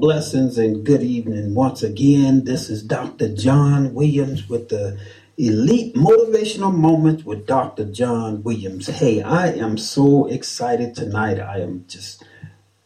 [0.00, 2.44] Blessings and good evening once again.
[2.44, 3.34] This is Dr.
[3.34, 4.98] John Williams with the
[5.38, 7.86] Elite Motivational Moments with Dr.
[7.86, 8.88] John Williams.
[8.88, 11.40] Hey, I am so excited tonight.
[11.40, 12.22] I am just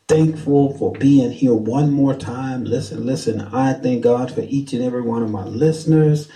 [0.06, 2.64] thankful for being here one more time.
[2.64, 6.28] Listen, listen, I thank God for each and every one of my listeners.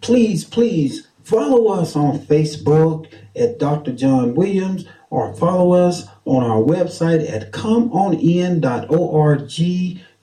[0.00, 3.92] Please, please follow us on Facebook at Dr.
[3.92, 9.48] John Williams or follow us on our website at comeonin.org.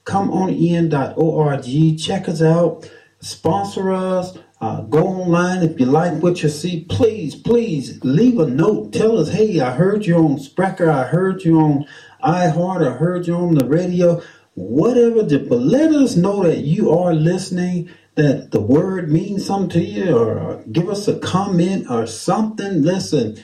[0.09, 1.99] Comeonin.org.
[1.99, 2.89] Check us out.
[3.19, 4.35] Sponsor us.
[4.59, 6.83] Uh, go online if you like what you see.
[6.89, 8.91] Please, please leave a note.
[8.91, 10.89] Tell us, hey, I heard you on Spreaker.
[10.89, 11.85] I heard you on
[12.23, 12.85] iHeart.
[12.85, 14.21] I heard you on the radio.
[14.55, 19.81] Whatever, but let us know that you are listening, that the word means something to
[19.81, 22.81] you, or give us a comment or something.
[22.81, 23.41] Listen,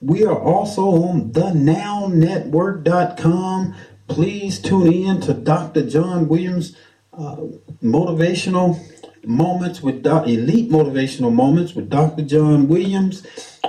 [0.00, 3.74] we are also on thenownetwork.com.
[4.08, 5.86] Please tune in to Dr.
[5.86, 6.76] John Williams
[7.12, 7.36] uh,
[7.82, 8.78] motivational
[9.24, 12.22] moments with elite motivational moments with Dr.
[12.22, 13.26] John Williams.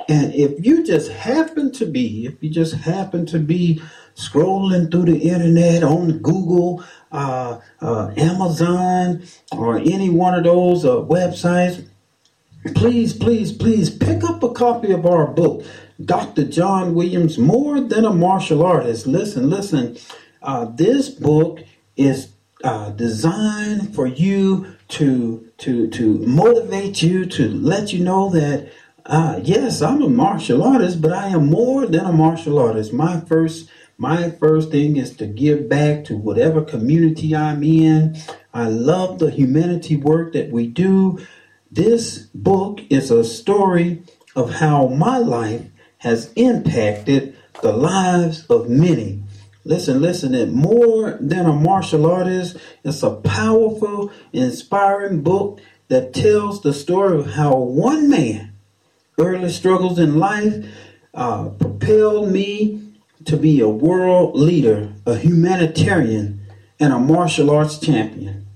[0.08, 3.82] And if you just happen to be, if you just happen to be
[4.16, 10.98] scrolling through the internet on Google, uh, uh, Amazon, or any one of those uh,
[10.98, 11.88] websites,
[12.76, 15.66] please, please, please pick up a copy of our book,
[16.04, 16.46] Dr.
[16.46, 19.08] John Williams, More Than a Martial Artist.
[19.08, 19.98] Listen, listen,
[20.48, 21.60] uh, this book
[21.98, 22.30] is
[22.64, 28.72] uh, designed for you to, to, to motivate you, to let you know that,
[29.06, 32.94] uh, yes, I'm a martial artist, but I am more than a martial artist.
[32.94, 33.70] My first
[34.00, 38.16] my first thing is to give back to whatever community I'm in.
[38.54, 41.18] I love the humanity work that we do.
[41.72, 44.04] This book is a story
[44.36, 45.64] of how my life
[45.98, 49.24] has impacted the lives of many.
[49.68, 52.56] Listen, listen, it more than a martial artist.
[52.86, 58.54] It's a powerful, inspiring book that tells the story of how one man,
[59.20, 60.66] early struggles in life,
[61.14, 62.94] uh, propelled me
[63.26, 66.40] to be a world leader, a humanitarian,
[66.80, 68.48] and a martial arts champion.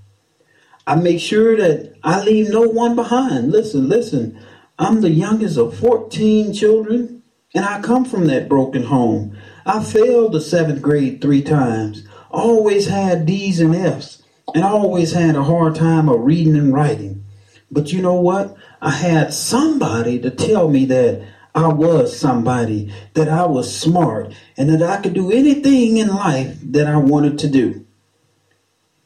[0.88, 3.52] I make sure that I leave no one behind.
[3.52, 4.40] Listen, listen.
[4.80, 7.22] I'm the youngest of 14 children,
[7.54, 9.38] and I come from that broken home.
[9.66, 14.24] I failed the seventh grade three times, always had D's and F's,
[14.56, 17.24] and always had a hard time of reading and writing.
[17.70, 18.56] But you know what?
[18.82, 24.70] I had somebody to tell me that I was somebody, that I was smart, and
[24.70, 27.86] that I could do anything in life that I wanted to do.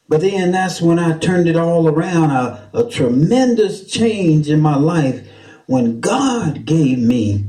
[0.07, 4.75] But then that's when I turned it all around, a, a tremendous change in my
[4.75, 5.27] life
[5.65, 7.45] when God gave me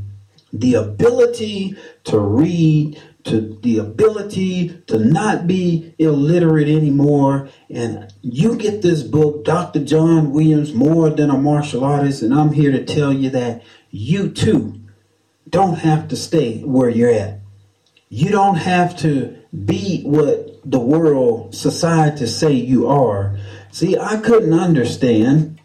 [0.60, 7.48] the ability to read, to the ability to not be illiterate anymore.
[7.70, 9.84] And you get this book, Dr.
[9.84, 14.30] John Williams, More Than a Martial Artist, and I'm here to tell you that you
[14.30, 14.80] too
[15.48, 17.40] don't have to stay where you're at.
[18.08, 23.38] You don't have to be what the world, society say you are.
[23.70, 25.60] See, I couldn't understand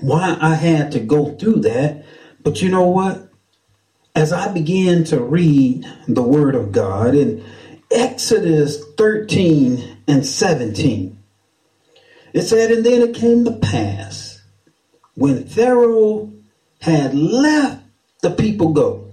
[0.00, 2.04] why I had to go through that.
[2.42, 3.25] But you know what?
[4.16, 7.44] As I began to read the Word of God in
[7.90, 11.18] Exodus 13 and 17,
[12.32, 14.40] it said, And then it came to pass
[15.16, 16.32] when Pharaoh
[16.80, 17.82] had left
[18.22, 19.10] the people go,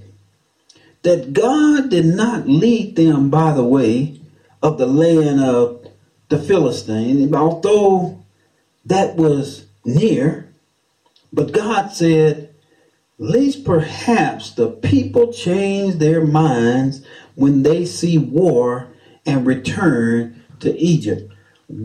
[1.01, 4.21] that God did not lead them by the way
[4.61, 5.85] of the land of
[6.29, 8.23] the Philistine, although
[8.85, 10.49] that was near.
[11.33, 12.52] But God said,
[13.19, 17.05] Least perhaps the people change their minds
[17.35, 18.87] when they see war
[19.25, 21.31] and return to Egypt.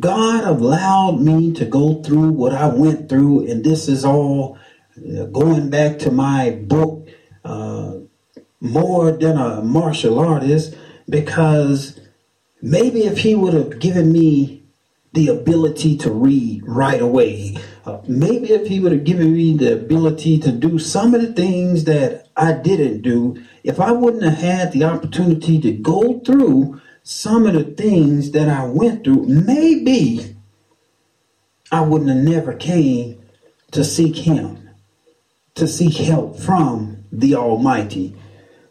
[0.00, 4.58] God allowed me to go through what I went through, and this is all
[4.96, 7.08] uh, going back to my book,
[7.44, 7.98] uh,
[8.60, 10.74] More Than a Martial Artist,
[11.08, 12.00] because
[12.62, 14.64] maybe if He would have given me
[15.12, 17.56] the ability to read right away,
[18.06, 21.84] maybe if He would have given me the ability to do some of the things
[21.84, 27.46] that I didn't do, if I wouldn't have had the opportunity to go through some
[27.46, 30.36] of the things that I went through, maybe
[31.70, 33.22] I wouldn't have never came
[33.72, 34.70] to seek him,
[35.54, 38.16] to seek help from the Almighty.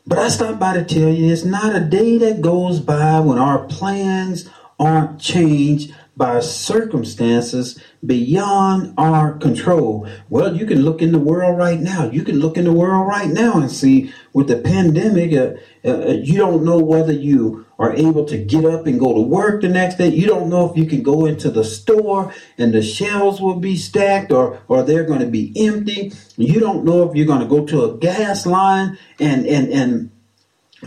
[0.06, 3.38] But I stopped by to tell you it's not a day that goes by when
[3.38, 4.50] our plans
[4.80, 10.08] aren't changed by circumstances beyond our control.
[10.30, 12.10] Well, you can look in the world right now.
[12.10, 16.14] You can look in the world right now and see with the pandemic, uh, uh,
[16.14, 19.70] you don't know whether you are able to get up and go to work the
[19.70, 20.08] next day.
[20.08, 23.78] You don't know if you can go into the store and the shelves will be
[23.78, 26.14] stacked or, or they're going to be empty.
[26.36, 30.12] You don't know if you're going to go to a gas line and, and, and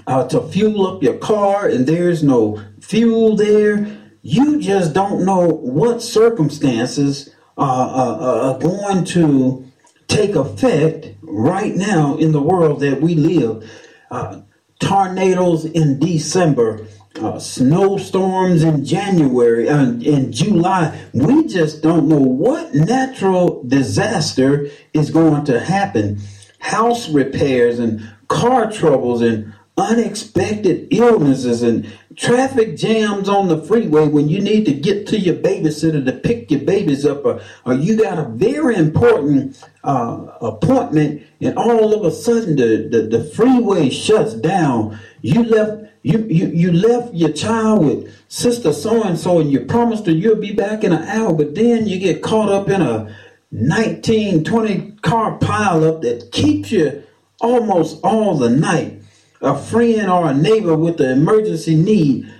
[0.08, 5.46] uh, to fuel up your car and there's no fuel there you just don't know
[5.46, 9.64] what circumstances are, are, are going to
[10.08, 13.70] take effect right now in the world that we live.
[14.10, 14.42] Uh,
[14.80, 16.86] tornadoes in December,
[17.20, 20.98] uh, snowstorms in January and uh, in July.
[21.12, 26.20] We just don't know what natural disaster is going to happen.
[26.58, 34.28] House repairs and car troubles and unexpected illnesses and traffic jams on the freeway when
[34.28, 37.96] you need to get to your babysitter to pick your babies up or, or you
[37.96, 43.88] got a very important uh, appointment and all of a sudden the, the, the freeway
[43.88, 44.98] shuts down.
[45.22, 49.60] You left you, you you left your child with sister so and so and you
[49.60, 52.80] promised her you'll be back in an hour but then you get caught up in
[52.80, 53.14] a
[53.52, 57.02] 19 20 car pileup that keeps you
[57.42, 58.99] almost all the night
[59.40, 62.32] a friend or a neighbor with an emergency need.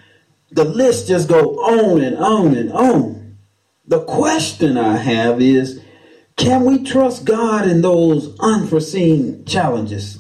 [0.53, 3.39] The list just go on and on and on.
[3.87, 5.81] The question I have is,
[6.37, 10.19] can we trust God in those unforeseen challenges?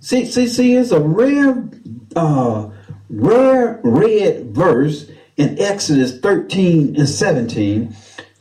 [0.00, 1.68] See, see, see, it's a rare,
[2.16, 2.70] uh,
[3.08, 7.94] rare red verse in Exodus 13 and 17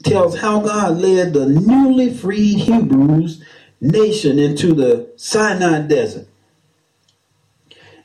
[0.04, 3.44] tells how God led the newly freed Hebrews
[3.80, 6.28] nation into the Sinai desert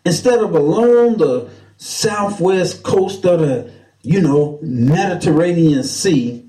[0.06, 3.70] instead of along the southwest coast of the,
[4.02, 6.44] you know, Mediterranean Sea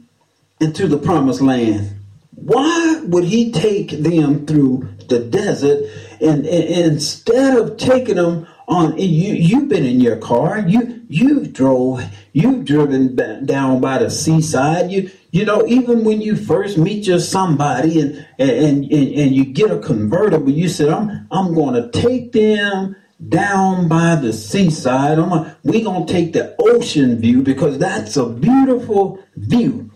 [0.60, 1.92] into the promised land.
[2.36, 5.90] Why would he take them through the desert
[6.22, 11.54] and, and instead of taking them on you you've been in your car you you've
[11.54, 13.16] drove you've driven
[13.46, 18.28] down by the seaside you you know even when you first meet your somebody and
[18.38, 22.94] and and, and you get a convertible you said i'm i'm going to take them
[23.28, 25.20] down by the seaside.
[25.20, 29.92] I'm we gonna take the ocean view because that's a beautiful view.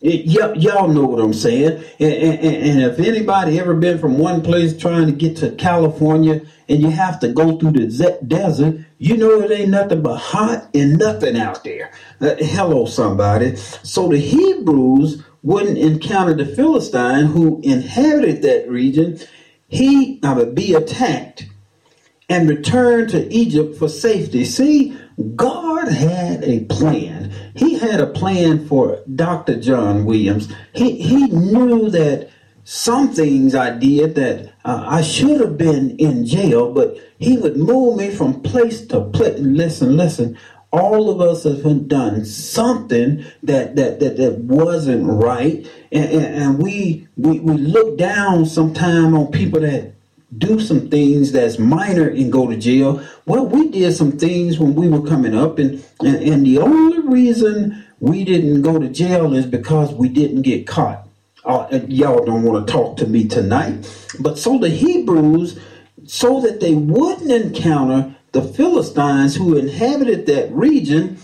[0.00, 1.84] It, y- y'all know what I'm saying.
[1.98, 6.42] And, and, and, if anybody ever been from one place trying to get to California
[6.68, 10.16] and you have to go through the z- desert, you know it ain't nothing but
[10.16, 11.92] hot and nothing out there.
[12.20, 13.56] Uh, hello, somebody.
[13.56, 19.18] So the Hebrews wouldn't encounter the Philistine who inhabited that region.
[19.68, 21.46] He uh, would be attacked
[22.28, 24.44] and return to Egypt for safety.
[24.44, 24.96] See,
[25.34, 27.32] God had a plan.
[27.54, 29.58] He had a plan for Dr.
[29.60, 30.52] John Williams.
[30.74, 32.30] He, he knew that
[32.64, 37.56] some things I did that uh, I should have been in jail, but he would
[37.56, 39.38] move me from place to place.
[39.40, 40.38] Listen, listen.
[40.70, 46.62] All of us have done something that that that, that wasn't right, and, and, and
[46.62, 49.94] we, we we look down sometimes on people that
[50.36, 53.02] do some things that's minor and go to jail.
[53.26, 57.00] Well, we did some things when we were coming up, and, and, and the only
[57.00, 61.08] reason we didn't go to jail is because we didn't get caught.
[61.44, 63.88] Uh, y'all don't want to talk to me tonight.
[64.20, 65.58] But so the Hebrews,
[66.06, 71.18] so that they wouldn't encounter the Philistines who inhabited that region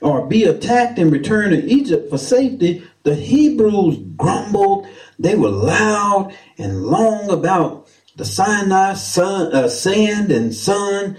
[0.00, 4.86] or be attacked and return to Egypt for safety, the Hebrews grumbled.
[5.18, 7.87] They were loud and long about
[8.18, 11.16] the Sinai sun, uh, sand and sun,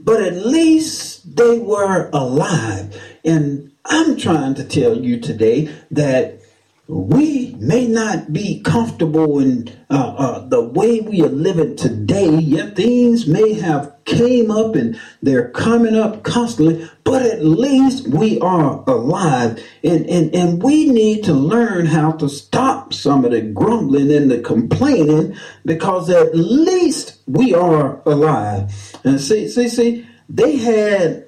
[0.00, 2.98] but at least they were alive.
[3.24, 6.39] And I'm trying to tell you today that
[6.90, 12.76] we may not be comfortable in uh, uh, the way we are living today yet
[12.76, 18.84] things may have came up and they're coming up constantly but at least we are
[18.88, 19.60] alive.
[19.82, 24.30] And, and and we need to learn how to stop some of the grumbling and
[24.30, 28.70] the complaining because at least we are alive.
[29.02, 31.26] And see see see they had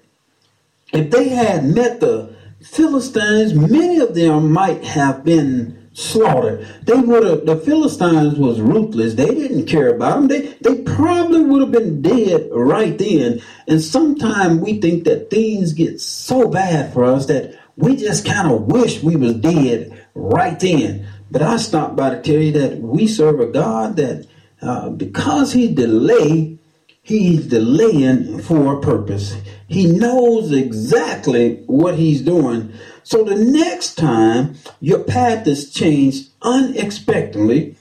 [0.92, 2.32] if they had met the
[2.64, 6.66] Philistines, many of them might have been slaughtered.
[6.85, 9.14] They would have the Philistines was ruthless.
[9.14, 10.28] They didn't care about them.
[10.28, 13.42] They they probably would have been dead right then.
[13.69, 18.50] And sometimes we think that things get so bad for us that we just kind
[18.50, 21.07] of wish we was dead right then.
[21.31, 24.26] But I stopped by to tell you that we serve a God that
[24.61, 26.59] uh, because he delayed
[27.04, 29.37] He's delaying for a purpose.
[29.66, 32.73] He knows exactly what he's doing.
[33.02, 37.76] So the next time your path is changed unexpectedly,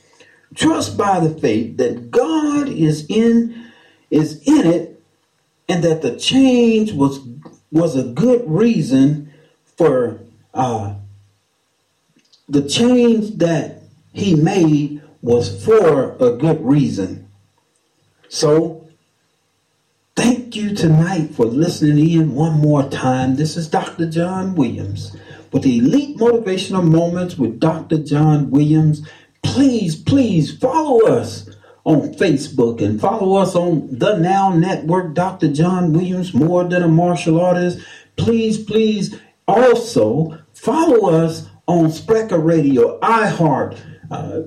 [0.55, 3.71] trust by the faith that God is in
[4.09, 5.01] is in it
[5.69, 7.19] and that the change was
[7.71, 9.31] was a good reason
[9.77, 10.19] for
[10.53, 10.95] uh,
[12.49, 17.29] the change that he made was for a good reason.
[18.27, 18.80] So
[20.23, 23.37] Thank you tonight for listening in one more time.
[23.37, 24.07] This is Dr.
[24.07, 25.17] John Williams
[25.51, 27.97] with the Elite Motivational Moments with Dr.
[27.97, 29.01] John Williams.
[29.41, 31.49] Please, please follow us
[31.85, 35.51] on Facebook and follow us on the Now Network, Dr.
[35.51, 37.79] John Williams, more than a martial artist.
[38.15, 43.75] Please, please also follow us on Spreaker Radio, iHeart.
[44.11, 44.41] Uh,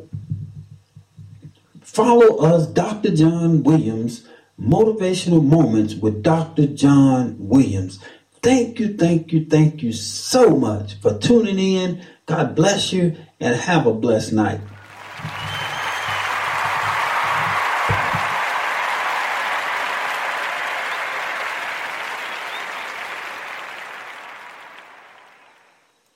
[1.81, 3.12] follow us, Dr.
[3.12, 4.28] John Williams
[4.61, 6.67] Motivational Moments with Dr.
[6.67, 7.99] John Williams.
[8.43, 12.05] Thank you, thank you, thank you so much for tuning in.
[12.27, 14.61] God bless you and have a blessed night.